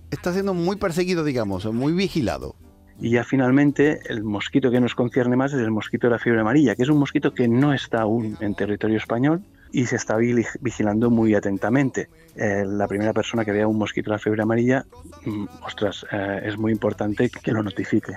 está 0.10 0.34
siendo 0.34 0.56
muy 0.56 0.78
perseguido, 0.78 1.24
digamos, 1.24 1.72
muy 1.72 1.94
vigilado. 1.94 2.56
Y 3.00 3.12
ya 3.12 3.24
finalmente 3.24 4.00
el 4.10 4.24
mosquito 4.24 4.72
que 4.72 4.80
nos 4.80 4.96
concierne 4.96 5.36
más 5.36 5.54
es 5.54 5.60
el 5.60 5.70
mosquito 5.70 6.08
de 6.08 6.14
la 6.14 6.20
fiebre 6.20 6.42
amarilla, 6.42 6.74
que 6.74 6.82
es 6.82 6.90
un 6.90 6.98
mosquito 6.98 7.32
que 7.32 7.48
no 7.48 7.76
está 7.76 8.02
aún 8.02 8.38
en 8.40 8.56
territorio 8.56 8.98
español 8.98 9.44
y 9.74 9.88
se 9.88 9.96
está 9.96 10.18
vigilando 10.18 11.10
muy 11.10 11.34
atentamente. 11.34 12.08
Eh, 12.36 12.64
la 12.66 12.88
primera 12.88 13.12
persona 13.12 13.44
que 13.44 13.52
vea 13.52 13.68
un 13.68 13.80
mosquito 13.80 14.12
de 14.12 14.16
la 14.16 14.20
fiebre 14.20 14.44
amarilla, 14.44 14.86
mm, 15.26 15.46
ostras, 15.66 16.06
eh, 16.12 16.44
es 16.46 16.58
muy 16.58 16.72
importante 16.72 17.30
que 17.30 17.52
lo 17.52 17.64
notifique. 17.64 18.14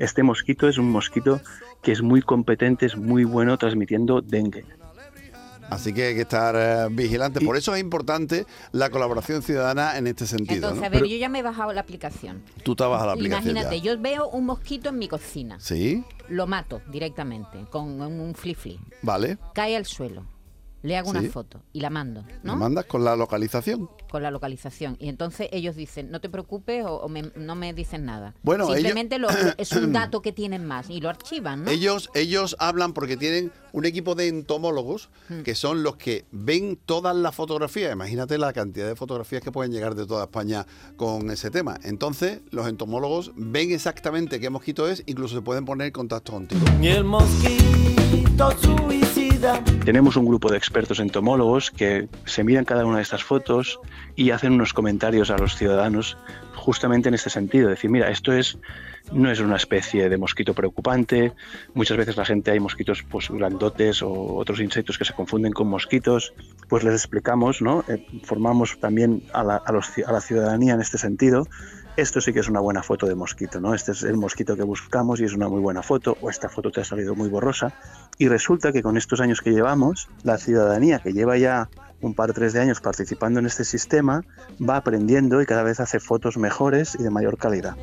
Este 0.00 0.24
mosquito 0.24 0.68
es 0.68 0.78
un 0.78 0.90
mosquito 0.90 1.40
que 1.80 1.92
es 1.92 2.02
muy 2.02 2.22
competente, 2.22 2.86
es 2.86 2.96
muy 2.96 3.22
bueno 3.22 3.56
transmitiendo 3.56 4.20
dengue. 4.20 4.64
Así 5.70 5.94
que 5.94 6.06
hay 6.06 6.14
que 6.16 6.22
estar 6.22 6.54
eh, 6.56 6.88
vigilantes. 6.90 7.42
Por 7.42 7.56
eso 7.56 7.74
es 7.74 7.80
importante 7.80 8.44
la 8.72 8.90
colaboración 8.90 9.42
ciudadana 9.42 9.98
en 9.98 10.08
este 10.08 10.26
sentido. 10.26 10.54
Entonces, 10.54 10.80
¿no? 10.80 10.86
a 10.86 10.88
ver, 10.88 11.00
Pero 11.00 11.10
yo 11.10 11.18
ya 11.18 11.28
me 11.28 11.38
he 11.38 11.42
bajado 11.42 11.72
la 11.72 11.80
aplicación. 11.82 12.42
tú 12.64 12.74
te 12.74 12.84
vas 12.84 13.00
a 13.00 13.06
la 13.06 13.12
aplicación. 13.12 13.50
Imagínate, 13.50 13.80
ya. 13.80 13.94
yo 13.94 14.00
veo 14.00 14.28
un 14.28 14.46
mosquito 14.46 14.90
en 14.90 14.98
mi 14.98 15.06
cocina. 15.06 15.58
Sí, 15.60 16.04
Lo 16.28 16.48
mato 16.48 16.82
directamente 16.90 17.58
con 17.70 18.00
un 18.00 18.34
flip 18.34 18.58
vale. 19.02 19.38
Cae 19.54 19.76
al 19.76 19.86
suelo. 19.86 20.35
Le 20.86 20.96
hago 20.96 21.10
Sí. 21.12 21.18
una 21.18 21.28
foto 21.30 21.62
y 21.72 21.80
la 21.80 21.90
mando, 21.90 22.22
Me 22.22 22.32
¿no? 22.44 22.56
mandas 22.56 22.84
con 22.84 23.02
la 23.04 23.16
localización. 23.16 23.90
Con 24.08 24.22
la 24.22 24.30
localización. 24.30 24.96
Y 25.00 25.08
entonces 25.08 25.48
ellos 25.50 25.74
dicen, 25.74 26.10
no 26.12 26.20
te 26.20 26.28
preocupes 26.28 26.84
o, 26.84 26.94
o 27.00 27.08
me- 27.08 27.32
no 27.34 27.56
me 27.56 27.72
dicen 27.74 28.04
nada. 28.04 28.34
Bueno, 28.42 28.64
ellos- 28.66 28.76
Simplemente 28.76 29.18
lo- 29.18 29.28
es 29.58 29.72
un 29.72 29.92
dato 29.92 30.22
que 30.22 30.30
tienen 30.32 30.64
más 30.64 30.88
y 30.88 31.00
lo 31.00 31.08
archivan, 31.08 31.64
¿no? 31.64 31.70
Ellos, 31.72 32.08
ellos 32.14 32.54
hablan 32.60 32.92
porque 32.92 33.16
tienen 33.16 33.50
un 33.72 33.84
equipo 33.84 34.14
de 34.14 34.28
entomólogos 34.28 35.10
Hmm. 35.28 35.40
que 35.42 35.54
son 35.56 35.82
los 35.82 35.96
que 35.96 36.24
ven 36.30 36.78
todas 36.86 37.16
las 37.16 37.34
fotografías. 37.34 37.92
Imagínate 37.92 38.38
la 38.38 38.52
cantidad 38.52 38.86
de 38.86 38.94
fotografías 38.94 39.42
que 39.42 39.50
pueden 39.50 39.72
llegar 39.72 39.96
de 39.96 40.06
toda 40.06 40.22
España 40.24 40.66
con 40.96 41.30
ese 41.32 41.50
tema. 41.50 41.78
Entonces, 41.82 42.42
los 42.52 42.68
entomólogos 42.68 43.32
ven 43.34 43.72
exactamente 43.72 44.38
qué 44.38 44.50
mosquito 44.50 44.88
es, 44.88 45.02
incluso 45.06 45.34
se 45.34 45.42
pueden 45.42 45.64
poner 45.64 45.88
en 45.88 45.92
contacto 45.92 46.30
contigo. 46.32 46.64
Y 46.80 46.86
el 46.86 47.02
mosquito 47.04 48.50
suicida 48.62 49.25
Tenemos 49.84 50.16
un 50.16 50.26
grupo 50.26 50.50
de 50.50 50.56
expertos 50.56 51.00
entomólogos 51.00 51.70
que 51.70 52.08
se 52.24 52.42
miran 52.44 52.64
cada 52.64 52.84
una 52.84 52.96
de 52.96 53.02
estas 53.02 53.22
fotos 53.22 53.78
y 54.14 54.30
hacen 54.30 54.52
unos 54.52 54.72
comentarios 54.72 55.30
a 55.30 55.38
los 55.38 55.56
ciudadanos 55.56 56.16
justamente 56.54 57.08
en 57.08 57.14
este 57.14 57.30
sentido, 57.30 57.68
decir, 57.68 57.90
mira, 57.90 58.10
esto 58.10 58.32
es 58.32 58.58
no 59.12 59.30
es 59.30 59.38
una 59.38 59.56
especie 59.56 60.08
de 60.08 60.16
mosquito 60.16 60.52
preocupante, 60.52 61.32
muchas 61.74 61.96
veces 61.96 62.16
la 62.16 62.24
gente 62.24 62.50
hay 62.50 62.58
mosquitos 62.58 63.04
pues 63.04 63.30
grandotes 63.30 64.02
o 64.02 64.34
otros 64.34 64.60
insectos 64.60 64.98
que 64.98 65.04
se 65.04 65.12
confunden 65.12 65.52
con 65.52 65.68
mosquitos, 65.68 66.34
pues 66.68 66.82
les 66.82 66.94
explicamos, 66.94 67.62
¿no? 67.62 67.84
Eh, 67.88 68.04
formamos 68.24 68.78
también 68.80 69.22
a 69.32 69.44
la, 69.44 70.20
ciudadanía 70.20 70.74
en 70.74 70.80
este 70.80 70.98
sentido 70.98 71.46
esto 71.96 72.20
sí 72.20 72.32
que 72.32 72.40
es 72.40 72.48
una 72.48 72.60
buena 72.60 72.82
foto 72.82 73.06
de 73.06 73.14
mosquito, 73.14 73.60
¿no? 73.60 73.74
Este 73.74 73.92
es 73.92 74.02
el 74.02 74.16
mosquito 74.16 74.56
que 74.56 74.62
buscamos 74.62 75.20
y 75.20 75.24
es 75.24 75.32
una 75.34 75.48
muy 75.48 75.60
buena 75.60 75.82
foto, 75.82 76.16
o 76.20 76.30
esta 76.30 76.48
foto 76.48 76.70
te 76.70 76.80
ha 76.80 76.84
salido 76.84 77.14
muy 77.14 77.28
borrosa. 77.28 77.72
Y 78.18 78.28
resulta 78.28 78.72
que 78.72 78.82
con 78.82 78.96
estos 78.96 79.20
años 79.20 79.40
que 79.40 79.50
llevamos, 79.52 80.08
la 80.22 80.38
ciudadanía 80.38 80.98
que 81.00 81.12
lleva 81.12 81.36
ya 81.38 81.68
un 82.02 82.12
par 82.14 82.32
tres 82.34 82.52
de 82.52 82.60
años 82.60 82.80
participando 82.82 83.40
en 83.40 83.46
este 83.46 83.64
sistema 83.64 84.22
va 84.60 84.76
aprendiendo 84.76 85.40
y 85.40 85.46
cada 85.46 85.62
vez 85.62 85.80
hace 85.80 85.98
fotos 85.98 86.36
mejores 86.36 86.94
y 86.98 87.02
de 87.02 87.08
mayor 87.10 87.38
calidad. 87.38 87.74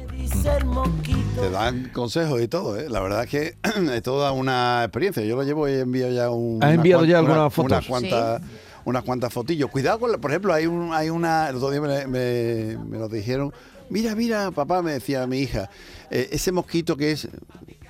Te 1.39 1.50
dan 1.50 1.89
consejos 1.91 2.39
y 2.41 2.48
todo, 2.48 2.77
¿eh? 2.77 2.89
La 2.89 3.00
verdad 3.00 3.24
es 3.24 3.29
que 3.29 3.55
es 3.93 4.03
toda 4.03 4.32
una 4.32 4.84
experiencia. 4.84 5.24
Yo 5.24 5.36
lo 5.36 5.43
llevo 5.43 5.67
y 5.67 5.74
enviado 5.74 6.12
ya 6.13 6.29
un. 6.29 6.58
¿Has 6.63 6.67
unas 6.70 6.75
enviado 6.75 7.05
ya 7.05 7.22
una- 7.22 7.29
algunas 7.32 7.53
fotos? 7.53 7.72
Unas 7.72 7.86
cuantas, 7.88 8.41
unas 8.86 9.03
cuantas 9.03 9.34
fotillos. 9.34 9.70
Cuidado 9.72 10.00
con, 10.00 10.12
la- 10.12 10.20
por 10.20 10.29
ejemplo, 10.32 10.53
hay, 10.53 10.67
un, 10.67 10.93
hay 10.93 11.10
una. 11.10 11.50
El 11.50 11.55
otro 11.55 11.72
día 11.72 11.82
me, 11.82 12.05
me, 12.08 12.77
me 12.88 12.98
lo 13.00 13.10
dijeron. 13.10 13.51
Mira, 13.90 14.16
mira, 14.16 14.52
papá, 14.52 14.82
me 14.82 14.94
decía 14.94 15.25
mi 15.28 15.40
hija, 15.40 15.70
eh, 16.10 16.30
ese 16.32 16.52
mosquito 16.52 16.98
que 16.98 17.12
es 17.12 17.28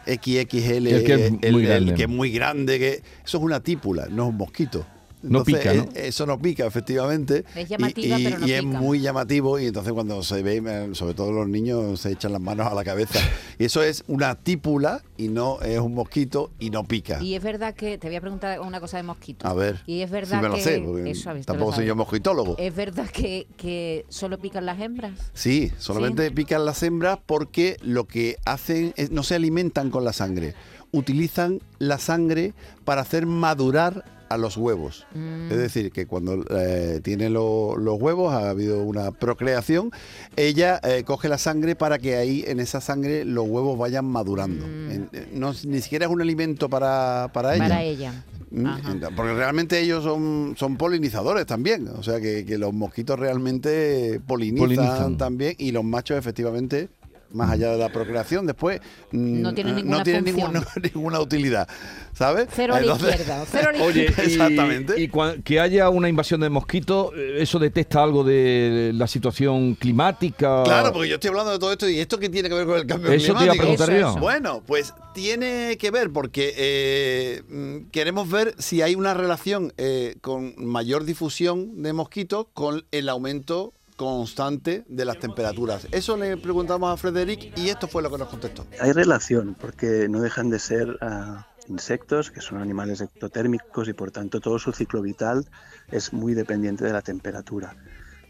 XXL, 0.06 0.88
El 0.88 1.04
que 1.04 1.14
es 1.14 1.34
eh, 1.42 1.52
muy 1.52 1.64
grande. 1.66 1.94
que 1.94 2.04
es 2.04 2.10
muy 2.10 2.32
grande, 2.32 2.80
que 2.80 3.04
eso 3.26 3.38
es 3.38 3.44
una 3.44 3.62
típula, 3.62 4.08
no 4.10 4.24
es 4.24 4.30
un 4.30 4.38
mosquito. 4.38 4.86
No 5.24 5.44
pica, 5.44 5.74
¿no? 5.74 5.84
eh, 5.84 6.08
Eso 6.08 6.26
no 6.26 6.38
pica, 6.40 6.66
efectivamente. 6.66 7.46
Es 7.56 7.66
Y- 7.66 7.70
llamativa, 7.70 8.20
y, 8.20 8.24
pero 8.24 8.40
no 8.40 8.48
y 8.48 8.52
es 8.52 8.64
muy 8.64 9.00
llamativo 9.00 9.58
y 9.60 9.68
entonces 9.68 9.94
cuando 9.94 10.22
se 10.24 10.44
ve, 10.44 10.62
eh, 10.66 10.90
sobre 10.94 11.14
todo 11.14 11.32
los 11.32 11.48
niños, 11.48 12.00
se 12.02 12.12
echan 12.12 12.32
las 12.34 12.42
manos 12.42 12.68
a 12.68 12.74
la 12.76 12.84
cabeza. 12.84 13.20
Y 13.60 13.66
eso 13.66 13.82
es 13.84 14.04
una 14.08 14.36
típula 14.36 15.02
y 15.16 15.28
no 15.30 15.62
es 15.62 15.80
un 15.80 15.94
mosquito 15.94 16.52
y 16.60 16.70
no 16.72 16.84
pica. 16.84 17.22
Y 17.24 17.36
es 17.36 17.44
verdad 17.44 17.74
que 17.76 17.98
te 17.98 18.08
voy 18.08 18.16
a 18.18 18.22
preguntar 18.22 18.60
una 18.60 18.80
cosa 18.80 18.98
de 18.98 19.04
mosquitos. 19.04 19.50
A 19.50 19.54
ver, 19.54 19.82
Y 19.86 20.02
es 20.02 20.10
si 20.10 20.14
verdad 20.14 20.42
me 20.42 20.50
lo 20.50 20.56
que 20.56 20.62
sé, 20.62 20.80
porque 20.80 21.12
eso, 21.12 21.30
a 21.30 21.34
ver, 21.34 21.46
te 21.46 21.52
lo 21.54 21.58
tampoco 21.60 21.76
soy 21.76 21.86
yo 21.86 21.96
mosquitólogo. 21.96 22.56
Es 22.58 22.76
verdad 22.76 23.08
que, 23.10 23.48
que 23.56 24.06
solo 24.10 24.40
pican 24.40 24.66
las 24.66 24.80
hembras. 24.82 25.14
Sí, 25.34 25.72
solamente 25.78 26.30
pican 26.32 26.66
las 26.66 26.82
hembras 26.84 27.20
porque 27.26 27.78
lo 27.82 28.06
que 28.06 28.38
hacen 28.46 28.94
es 28.98 29.12
no 29.12 29.24
se 29.24 29.36
alimentan 29.36 29.92
con 29.92 30.04
la 30.04 30.14
sangre, 30.14 30.56
utilizan 30.92 31.60
la 31.80 31.98
sangre 32.00 32.54
para 32.86 33.02
hacer 33.02 33.26
madurar 33.26 34.04
a 34.34 34.38
los 34.38 34.58
huevos. 34.58 35.06
Mm. 35.14 35.52
Es 35.52 35.58
decir, 35.58 35.92
que 35.92 36.06
cuando 36.06 36.44
eh, 36.50 37.00
tiene 37.04 37.30
lo- 37.30 37.78
los 37.78 38.02
huevos, 38.02 38.34
ha 38.34 38.50
habido 38.50 38.82
una 38.84 39.12
procreación, 39.12 39.92
ella 40.36 40.80
eh, 40.84 41.04
coge 41.06 41.30
la 41.30 41.38
sangre 41.38 41.76
para 41.76 42.00
que 42.00 42.16
ahí 42.16 42.44
en 42.48 42.60
esa 42.60 42.82
sangre 42.82 43.26
los 43.26 43.48
huevos 43.48 43.78
vayan 43.78 44.06
madurando. 44.06 44.66
En- 44.66 45.10
eh, 45.14 45.30
no, 45.34 45.54
ni 45.66 45.82
siquiera 45.82 46.06
es 46.06 46.12
un 46.12 46.22
alimento 46.22 46.70
para, 46.70 47.30
para 47.34 47.56
ella. 47.56 47.64
Para 47.68 47.84
ella. 47.84 48.24
Mm, 48.52 48.66
Ajá. 48.68 48.96
Porque 49.16 49.34
realmente 49.34 49.80
ellos 49.80 50.04
son, 50.04 50.54
son 50.58 50.78
polinizadores 50.78 51.46
también. 51.48 51.88
O 51.88 52.04
sea 52.04 52.20
que, 52.22 52.46
que 52.46 52.58
los 52.60 52.72
mosquitos 52.74 53.18
realmente 53.20 54.20
polinizan, 54.28 54.68
Polinizan. 54.76 55.18
también 55.18 55.56
y 55.58 55.72
los 55.72 55.84
machos 55.84 56.18
efectivamente, 56.18 56.90
más 57.34 57.50
allá 57.52 57.72
de 57.72 57.78
la 57.78 57.90
procreación, 57.90 58.46
después 58.46 58.80
mm, 59.12 59.42
No 59.42 59.54
tienen 59.54 59.74
eh, 59.74 59.76
ninguna 59.78 59.98
no 60.00 60.04
función. 60.06 60.24
ninguna, 60.24 60.68
ninguna 60.94 61.20
utilidad. 61.20 61.68
¿Sabes? 62.14 62.48
Cero 62.54 62.76
a 62.76 62.80
la 62.82 62.94
izquierda. 62.94 63.44
Cero 63.52 63.70
a 63.74 63.78
la 63.78 63.84
Oye, 63.84 64.06
izquierda. 64.06 64.24
Exactamente. 64.24 65.02
y 65.02 65.08
cua- 65.10 65.42
que 65.44 65.60
haya 65.60 65.90
una 65.90 66.10
invasión 66.10 66.42
de 66.42 66.50
mosquitos, 66.50 67.12
eh, 67.18 67.38
¿eso 67.40 67.58
detecta 67.60 68.04
algo 68.04 68.24
de 68.24 68.92
la 68.94 69.08
situación 69.08 69.76
climática? 69.76 70.62
Claro, 70.64 70.94
porque 70.94 71.10
yo 71.10 71.16
estoy 71.16 71.30
hablando 71.30 71.52
de 71.52 71.60
todo 71.60 71.72
esto 71.72 71.90
y 71.90 72.00
esto 72.00 72.20
qué 72.20 72.30
tiene 72.30 72.50
que 72.50 72.56
ver 72.56 72.66
con 72.68 72.76
el 72.78 72.86
cambio 72.86 73.12
Eso 73.12 73.34
te 73.34 73.44
iba 73.46 73.54
a 73.54 73.56
climático. 73.58 73.64
preguntar 73.64 73.90
Eso, 73.90 74.00
yo. 74.02 74.10
eso. 74.12 74.20
Bueno, 74.20 74.64
pues 74.66 74.94
tiene 75.16 75.78
que 75.80 75.90
ver 75.92 76.12
porque 76.12 76.54
eh, 76.56 77.42
mm, 77.50 77.90
queremos 77.92 78.30
ver 78.30 78.54
si 78.60 78.82
hay 78.84 78.94
una 78.96 79.14
relación 79.16 79.74
eh, 79.78 80.16
con 80.22 80.54
mayor 80.58 81.04
difusión 81.06 81.82
de 81.82 81.94
mosquitos 81.94 82.46
con 82.54 82.86
el 82.92 83.10
aumento 83.10 83.74
constante 83.96 84.86
de 84.88 85.06
las 85.06 85.20
temperaturas. 85.20 85.88
Eso 85.92 86.18
le 86.18 86.38
preguntamos 86.38 86.94
a 86.94 86.98
Frederic 86.98 87.58
y 87.58 87.70
esto 87.70 87.88
fue 87.88 88.02
lo 88.02 88.12
que 88.12 88.18
nos 88.18 88.28
contestó. 88.28 88.66
Hay 88.80 88.92
relación 88.92 89.56
porque 89.60 90.08
no 90.10 90.22
dejan 90.22 90.50
de 90.50 90.60
ser 90.60 90.98
ah, 91.02 91.48
insectos, 91.68 92.32
que 92.32 92.42
son 92.42 92.62
animales 92.62 93.02
ectotérmicos 93.02 93.88
y 93.88 93.94
por 93.94 94.12
tanto 94.12 94.40
todo 94.40 94.60
su 94.60 94.72
ciclo 94.72 95.02
vital 95.02 95.48
es 95.92 96.14
muy 96.14 96.34
dependiente 96.34 96.84
de 96.86 96.94
la 96.94 97.02
temperatura. 97.02 97.76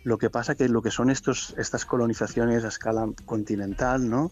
Lo 0.04 0.18
que 0.18 0.30
pasa 0.30 0.56
que 0.56 0.68
lo 0.68 0.82
que 0.82 0.92
son 0.92 1.10
estos, 1.10 1.56
estas 1.58 1.86
colonizaciones 1.86 2.64
a 2.66 2.68
escala 2.68 3.08
continental, 3.26 4.10
¿no? 4.10 4.32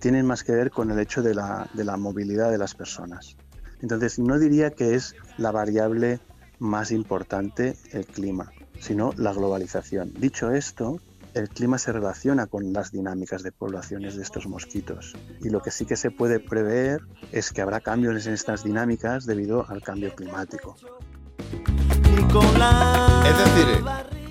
Tienen 0.00 0.26
más 0.26 0.42
que 0.42 0.52
ver 0.52 0.70
con 0.70 0.90
el 0.90 0.98
hecho 0.98 1.22
de 1.22 1.34
la, 1.34 1.68
de 1.72 1.84
la 1.84 1.96
movilidad 1.96 2.50
de 2.50 2.58
las 2.58 2.74
personas. 2.74 3.36
Entonces, 3.80 4.18
no 4.18 4.38
diría 4.38 4.70
que 4.70 4.94
es 4.94 5.14
la 5.38 5.52
variable 5.52 6.18
más 6.58 6.90
importante 6.90 7.76
el 7.92 8.06
clima, 8.06 8.50
sino 8.80 9.12
la 9.16 9.32
globalización. 9.32 10.12
Dicho 10.18 10.50
esto, 10.50 11.00
el 11.34 11.48
clima 11.48 11.78
se 11.78 11.92
relaciona 11.92 12.46
con 12.46 12.72
las 12.72 12.92
dinámicas 12.92 13.42
de 13.42 13.52
poblaciones 13.52 14.16
de 14.16 14.22
estos 14.22 14.46
mosquitos. 14.46 15.14
Y 15.40 15.50
lo 15.50 15.60
que 15.60 15.70
sí 15.70 15.84
que 15.84 15.96
se 15.96 16.10
puede 16.10 16.38
prever 16.40 17.00
es 17.32 17.52
que 17.52 17.60
habrá 17.60 17.80
cambios 17.80 18.26
en 18.26 18.34
estas 18.34 18.62
dinámicas 18.62 19.26
debido 19.26 19.68
al 19.68 19.82
cambio 19.82 20.14
climático. 20.14 20.76
Es 23.24 23.38
decir, 23.38 23.84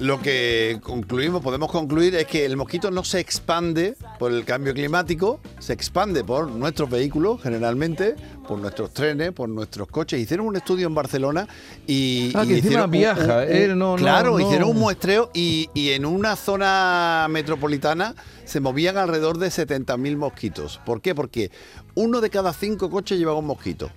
lo 0.04 0.22
que 0.22 0.80
concluimos, 0.84 1.42
podemos 1.42 1.72
concluir 1.72 2.14
es 2.16 2.26
que 2.28 2.44
el 2.46 2.58
mosquito 2.58 2.92
no 2.92 3.06
se 3.06 3.22
expande 3.22 3.96
por 4.20 4.34
el 4.34 4.44
cambio 4.44 4.74
climático, 4.74 5.40
se 5.60 5.72
expande 5.72 6.26
por 6.26 6.50
nuestros 6.52 6.90
vehículos 6.90 7.42
generalmente, 7.42 8.16
por 8.46 8.60
nuestros 8.60 8.92
trenes, 8.94 9.32
por 9.32 9.48
nuestros 9.48 9.88
coches. 9.88 10.20
Hicieron 10.20 10.46
un 10.48 10.58
estudio 10.58 10.88
en 10.88 10.94
Barcelona 10.96 11.48
y, 11.88 12.34
Ah, 12.36 12.44
y 12.44 12.48
que 12.50 12.58
hicieron 12.58 12.92
viaja, 12.92 13.22
un- 13.22 13.44
un- 13.44 13.52
eh, 13.56 13.68
no, 13.70 13.76
no, 13.76 13.96
claro, 13.96 14.32
no. 14.38 14.40
hicieron 14.42 14.70
un 14.72 14.78
muestreo 14.80 15.32
y, 15.34 15.70
y 15.74 15.92
en 15.92 16.06
una 16.06 16.36
zona 16.36 17.28
metropolitana 17.30 18.14
se 18.44 18.60
movían 18.60 18.98
alrededor 18.98 19.38
de 19.38 19.48
70.000 19.52 20.18
mosquitos. 20.18 20.82
¿Por 20.86 21.02
qué? 21.02 21.16
Porque 21.16 21.50
uno 21.96 22.20
de 22.20 22.30
cada 22.30 22.52
cinco 22.52 22.90
coches 22.90 23.18
llevaba 23.18 23.40
un 23.40 23.46
mosquito. 23.48 23.90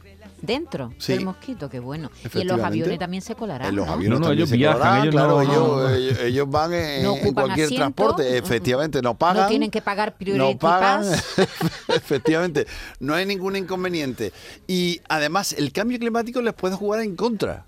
Dentro 0.46 0.92
Sí. 0.98 1.12
del 1.14 1.24
mosquito, 1.24 1.68
qué 1.68 1.80
bueno. 1.80 2.10
Y 2.34 2.40
en 2.40 2.48
los 2.48 2.60
aviones 2.60 2.98
también 2.98 3.22
se 3.22 3.34
colará. 3.34 3.68
En 3.68 3.76
los 3.76 3.88
aviones 3.88 4.08
No, 4.10 4.14
no, 4.20 4.26
también 4.26 4.38
ellos 4.38 4.50
se 4.50 4.56
viajan, 4.56 4.78
colarán, 4.78 5.02
ellos 5.02 5.12
claro, 5.14 5.30
no- 5.30 5.42
ellos, 5.42 5.68
no- 5.68 5.90
ellos- 5.90 6.18
ellos 6.20 6.50
van 6.50 6.72
en, 6.74 7.02
No 7.02 7.14
en 7.14 7.20
ocupan 7.20 7.44
cualquier 7.46 7.66
asiento, 7.66 7.82
transporte, 7.92 8.38
efectivamente, 8.38 9.02
no 9.02 9.14
pagan. 9.16 9.42
No 9.42 9.48
tienen 9.48 9.70
que 9.70 9.82
pagar 9.82 10.16
priority 10.16 10.38
no 10.52 10.58
pagan, 10.58 11.04
efectivamente, 11.88 12.66
no 13.00 13.14
hay 13.14 13.26
ningún 13.26 13.56
inconveniente. 13.56 14.32
Y 14.66 15.00
además, 15.08 15.52
el 15.52 15.72
cambio 15.72 15.98
climático 15.98 16.40
les 16.42 16.54
puede 16.54 16.76
jugar 16.76 17.00
en 17.00 17.16
contra. 17.16 17.66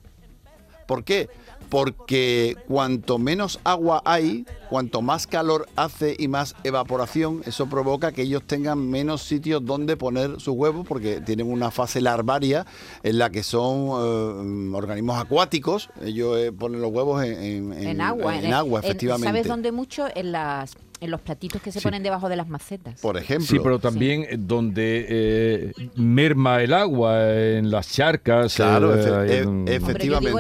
¿Por 0.86 1.04
qué? 1.04 1.28
Porque 1.70 2.56
cuanto 2.66 3.18
menos 3.18 3.60
agua 3.64 4.02
hay, 4.04 4.46
cuanto 4.70 5.02
más 5.02 5.26
calor 5.26 5.66
hace 5.76 6.16
y 6.18 6.28
más 6.28 6.54
evaporación, 6.64 7.42
eso 7.46 7.66
provoca 7.68 8.12
que 8.12 8.22
ellos 8.22 8.42
tengan 8.46 8.88
menos 8.90 9.22
sitios 9.22 9.64
donde 9.64 9.96
poner 9.96 10.40
sus 10.40 10.54
huevos, 10.54 10.86
porque 10.86 11.20
tienen 11.20 11.50
una 11.50 11.70
fase 11.70 12.00
larvaria 12.00 12.64
en 13.02 13.18
la 13.18 13.30
que 13.30 13.42
son 13.42 14.70
eh, 14.72 14.74
organismos 14.76 15.18
acuáticos. 15.18 15.90
Ellos 16.02 16.38
eh, 16.38 16.52
ponen 16.52 16.80
los 16.80 16.90
huevos 16.90 17.22
en, 17.24 17.72
en- 17.72 17.88
En 17.88 18.00
agua. 18.00 18.38
En, 18.38 18.52
agua, 18.52 18.80
en- 18.80 18.84
efectivamente. 18.86 19.28
¿Sabes 19.28 19.46
dónde 19.46 19.72
mucho? 19.72 20.06
En 20.14 20.32
las 20.32 20.74
en 21.00 21.10
los 21.10 21.20
platitos 21.20 21.62
que 21.62 21.70
se 21.72 21.78
Sí. 21.80 21.84
ponen 21.84 22.02
debajo 22.02 22.28
de 22.28 22.36
las 22.36 22.48
macetas. 22.48 23.00
Por 23.00 23.16
ejemplo. 23.16 23.46
Sí, 23.46 23.58
pero 23.62 23.78
también 23.78 24.22
eh, 24.28 24.36
donde 24.38 25.06
eh, 25.08 25.72
merma 25.96 26.62
el 26.62 26.72
agua, 26.72 27.32
en 27.34 27.70
las 27.70 27.92
charcas. 27.92 28.54
Claro, 28.54 28.94
eh, 28.94 29.00
efe- 29.02 29.38
en- 29.38 29.48
Hombre, 29.48 29.68
yo 29.68 29.78
digo 29.78 29.78
en 29.78 29.84
las 29.86 29.90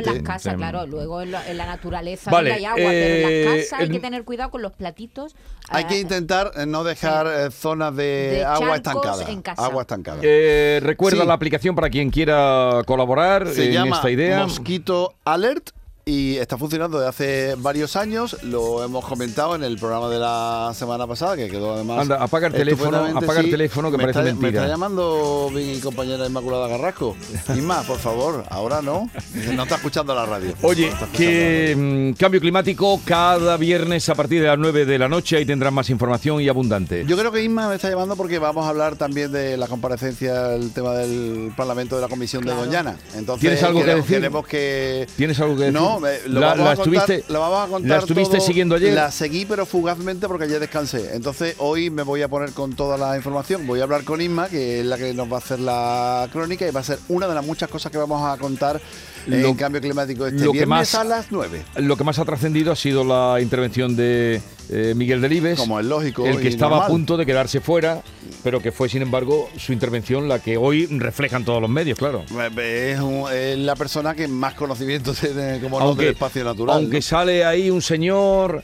efectivamente. 0.06 0.22
casas, 0.22 0.54
Tem- 0.54 0.56
claro, 0.56 0.86
luego 0.86 1.22
en 1.22 1.30
la, 1.32 1.48
en 1.50 1.56
la 1.56 1.66
naturaleza 1.66 2.30
Vale, 2.30 2.52
hay 2.52 2.64
agua, 2.64 2.76
pero 2.78 2.90
en 2.90 2.96
eh, 3.30 3.44
las 3.44 3.54
casas 3.64 3.80
hay 3.80 3.88
que 3.90 3.98
tener 4.00 4.24
cuidado 4.24 4.50
con 4.50 4.62
los 4.62 4.72
platitos. 4.72 5.34
Hay 5.68 5.84
que 5.84 5.94
ah, 5.94 5.98
intentar 5.98 6.50
eh, 6.56 6.66
no 6.66 6.82
dejar 6.84 7.26
eh, 7.26 7.50
zonas 7.50 7.94
de, 7.94 8.02
De 8.04 8.44
agua 8.44 8.76
estancada. 8.76 9.28
en 9.30 9.42
casa. 9.42 9.64
Agua 9.64 9.82
estancada. 9.82 10.18
Eh, 10.22 10.80
recuerda 10.82 11.20
Sí. 11.22 11.26
la 11.26 11.34
aplicación 11.34 11.74
para 11.74 11.90
quien 11.90 12.10
quiera 12.10 12.82
colaborar 12.86 13.46
Se 13.48 13.66
en 13.66 13.72
llama 13.72 13.96
esta 13.96 14.10
idea. 14.10 14.42
Mosquito 14.44 15.14
Alert 15.24 15.70
y 16.08 16.38
está 16.38 16.56
funcionando 16.56 16.98
desde 16.98 17.08
hace 17.10 17.54
varios 17.58 17.94
años. 17.94 18.42
Lo 18.42 18.82
hemos 18.82 19.04
comentado 19.04 19.54
en 19.54 19.62
el 19.62 19.76
programa 19.76 20.08
de 20.08 20.18
la 20.18 20.72
semana 20.74 21.06
pasada, 21.06 21.36
que 21.36 21.48
quedó 21.48 21.74
además. 21.74 22.00
Anda, 22.00 22.16
apaga 22.16 22.46
el 22.46 22.54
teléfono, 22.54 23.04
apaga 23.14 23.40
el 23.40 23.50
teléfono, 23.50 23.90
que 23.90 23.98
me 23.98 24.04
parece 24.04 24.20
está, 24.20 24.32
mentira. 24.32 24.50
Me 24.50 24.56
está 24.58 24.68
llamando 24.68 25.50
mi 25.52 25.78
compañera 25.80 26.26
Inmaculada 26.26 26.66
Garrasco. 26.66 27.14
Isma, 27.54 27.82
por 27.82 27.98
favor, 27.98 28.42
ahora 28.48 28.80
no. 28.80 29.10
No 29.52 29.62
está 29.64 29.74
escuchando 29.74 30.14
la 30.14 30.24
radio. 30.24 30.54
Oye, 30.62 30.90
No 30.98 31.12
que 31.12 31.76
mm, 31.76 32.18
cambio 32.18 32.40
climático 32.40 33.00
cada 33.04 33.58
viernes 33.58 34.08
a 34.08 34.14
partir 34.14 34.40
de 34.40 34.46
las 34.46 34.58
9 34.58 34.86
de 34.86 34.98
la 34.98 35.08
noche. 35.10 35.36
Ahí 35.36 35.44
tendrán 35.44 35.74
más 35.74 35.90
información 35.90 36.40
y 36.40 36.48
abundante. 36.48 37.04
Yo 37.06 37.18
creo 37.18 37.30
que 37.30 37.44
Isma 37.44 37.68
me 37.68 37.74
está 37.74 37.90
llamando 37.90 38.16
porque 38.16 38.38
vamos 38.38 38.64
a 38.64 38.70
hablar 38.70 38.96
también 38.96 39.30
de 39.30 39.58
la 39.58 39.66
comparecencia, 39.66 40.54
el 40.54 40.72
tema 40.72 40.94
del 40.94 41.52
Parlamento 41.54 41.96
de 41.96 42.02
la 42.02 42.08
Comisión 42.08 42.44
de 42.46 42.54
Doñana. 42.54 42.96
Entonces, 43.14 43.40
¿Tienes 43.42 43.62
algo 43.62 43.80
que 43.80 43.84
queremos, 43.84 44.06
decir? 44.06 44.16
queremos 44.16 44.46
que 44.46 45.06
¿Tienes 45.14 45.38
algo 45.40 45.54
que 45.54 45.64
decir? 45.64 45.74
No, 45.74 45.97
me- 46.00 46.20
lo, 46.28 46.40
La- 46.40 46.46
vamos 46.48 46.64
la 46.64 46.70
a 46.72 46.76
contar, 46.76 46.94
estuviste- 47.10 47.32
lo 47.32 47.40
vamos 47.40 47.58
a 47.66 47.70
contar. 47.70 47.90
¿La 47.90 47.98
estuviste 47.98 48.36
todo. 48.38 48.46
siguiendo 48.46 48.74
ayer? 48.76 48.92
La 48.94 49.10
seguí, 49.10 49.44
pero 49.44 49.66
fugazmente 49.66 50.26
porque 50.28 50.44
ayer 50.44 50.60
descansé. 50.60 51.14
Entonces, 51.14 51.54
hoy 51.58 51.90
me 51.90 52.02
voy 52.02 52.22
a 52.22 52.28
poner 52.28 52.52
con 52.52 52.74
toda 52.74 52.96
la 52.96 53.16
información. 53.16 53.66
Voy 53.66 53.80
a 53.80 53.84
hablar 53.84 54.04
con 54.04 54.20
Isma, 54.20 54.48
que 54.48 54.80
es 54.80 54.86
la 54.86 54.96
que 54.98 55.12
nos 55.14 55.30
va 55.30 55.36
a 55.36 55.38
hacer 55.38 55.60
la 55.60 56.28
crónica 56.32 56.66
y 56.66 56.70
va 56.70 56.80
a 56.80 56.84
ser 56.84 56.98
una 57.08 57.26
de 57.28 57.34
las 57.34 57.44
muchas 57.44 57.68
cosas 57.68 57.90
que 57.92 57.98
vamos 57.98 58.22
a 58.24 58.36
contar 58.38 58.80
Lo- 59.28 59.48
en 59.48 59.54
cambio 59.54 59.80
climático 59.80 60.26
este 60.26 60.44
lo 60.44 60.52
que 60.52 60.66
más- 60.66 60.94
a 60.94 61.04
las 61.04 61.30
9. 61.30 61.62
Lo 61.76 61.96
que 61.96 62.04
más 62.04 62.18
ha 62.18 62.24
trascendido 62.24 62.72
ha 62.72 62.76
sido 62.76 63.04
la 63.04 63.40
intervención 63.40 63.94
de 63.96 64.40
eh, 64.70 64.94
Miguel 64.96 65.20
Delibes. 65.20 65.58
Como 65.58 65.78
es 65.80 65.86
lógico 65.86 66.26
El 66.26 66.40
que 66.40 66.48
estaba 66.48 66.84
a 66.84 66.88
punto 66.88 67.16
de 67.16 67.24
quedarse 67.26 67.60
fuera, 67.60 68.02
pero 68.42 68.60
que 68.60 68.72
fue, 68.72 68.88
sin 68.88 69.02
embargo, 69.02 69.48
su 69.56 69.72
intervención 69.72 70.28
la 70.28 70.38
que 70.40 70.56
hoy 70.56 70.86
reflejan 70.86 71.44
todos 71.44 71.60
los 71.60 71.70
medios, 71.70 71.98
claro. 71.98 72.24
Es, 72.58 73.00
un- 73.00 73.24
es 73.32 73.58
la 73.58 73.76
persona 73.76 74.14
que 74.14 74.28
más 74.28 74.54
conocimiento 74.54 75.12
tiene 75.20 75.60
como 75.60 75.78
Aunque, 75.80 76.04
del 76.06 76.12
espacio 76.14 76.44
natural. 76.44 76.76
aunque 76.76 76.96
¿no? 76.96 77.02
sale 77.02 77.44
ahí 77.44 77.70
un 77.70 77.80
señor, 77.82 78.62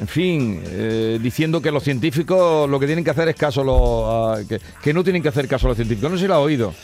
en 0.00 0.08
fin, 0.08 0.60
eh, 0.66 1.18
diciendo 1.22 1.62
que 1.62 1.70
los 1.70 1.82
científicos 1.84 2.68
lo 2.68 2.80
que 2.80 2.86
tienen 2.86 3.04
que 3.04 3.10
hacer 3.10 3.28
es 3.28 3.36
caso 3.36 3.60
a 3.60 3.64
los, 3.64 4.44
a- 4.44 4.48
que, 4.48 4.60
que 4.82 4.92
no 4.92 5.04
tienen 5.04 5.22
que 5.22 5.28
hacer 5.28 5.46
caso 5.46 5.66
a 5.66 5.70
los 5.70 5.76
científicos. 5.76 6.10
No 6.10 6.16
sé 6.16 6.22
si 6.24 6.28
lo 6.28 6.34
ha 6.34 6.40
oído. 6.40 6.74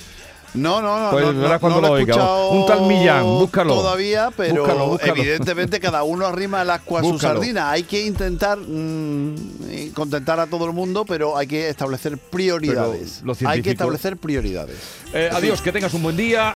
No, 0.54 0.80
no, 0.80 0.98
no. 0.98 1.10
Pues 1.10 1.34
no, 1.34 1.60
cuando 1.60 1.80
no 1.80 1.88
lo 1.88 1.96
he 1.96 2.02
oiga. 2.02 2.14
escuchado 2.14 2.50
Un 2.50 2.66
tal 2.66 2.82
Millán, 2.82 3.24
búscalo. 3.24 3.74
Todavía, 3.74 4.30
pero 4.36 4.62
Búscalo, 4.62 4.86
búscalo. 4.88 5.12
evidentemente 5.16 5.80
cada 5.80 6.02
uno 6.02 6.26
arrima 6.26 6.62
el 6.62 6.70
ascua 6.70 7.00
a 7.00 7.02
su 7.04 7.18
sardina. 7.18 7.70
Hay 7.70 7.82
que 7.82 8.04
intentar 8.06 8.58
mm, 8.58 9.34
contentar 9.94 10.38
a 10.40 10.46
todo 10.46 10.66
el 10.66 10.72
mundo, 10.72 11.04
pero 11.04 11.36
hay 11.36 11.46
que 11.46 11.68
establecer 11.68 12.18
prioridades. 12.18 13.22
Hay 13.46 13.62
que 13.62 13.70
establecer 13.70 14.16
prioridades. 14.16 14.76
Eh, 15.12 15.30
adiós, 15.32 15.62
que 15.62 15.72
tengas 15.72 15.94
un 15.94 16.02
buen 16.02 16.16
día. 16.16 16.54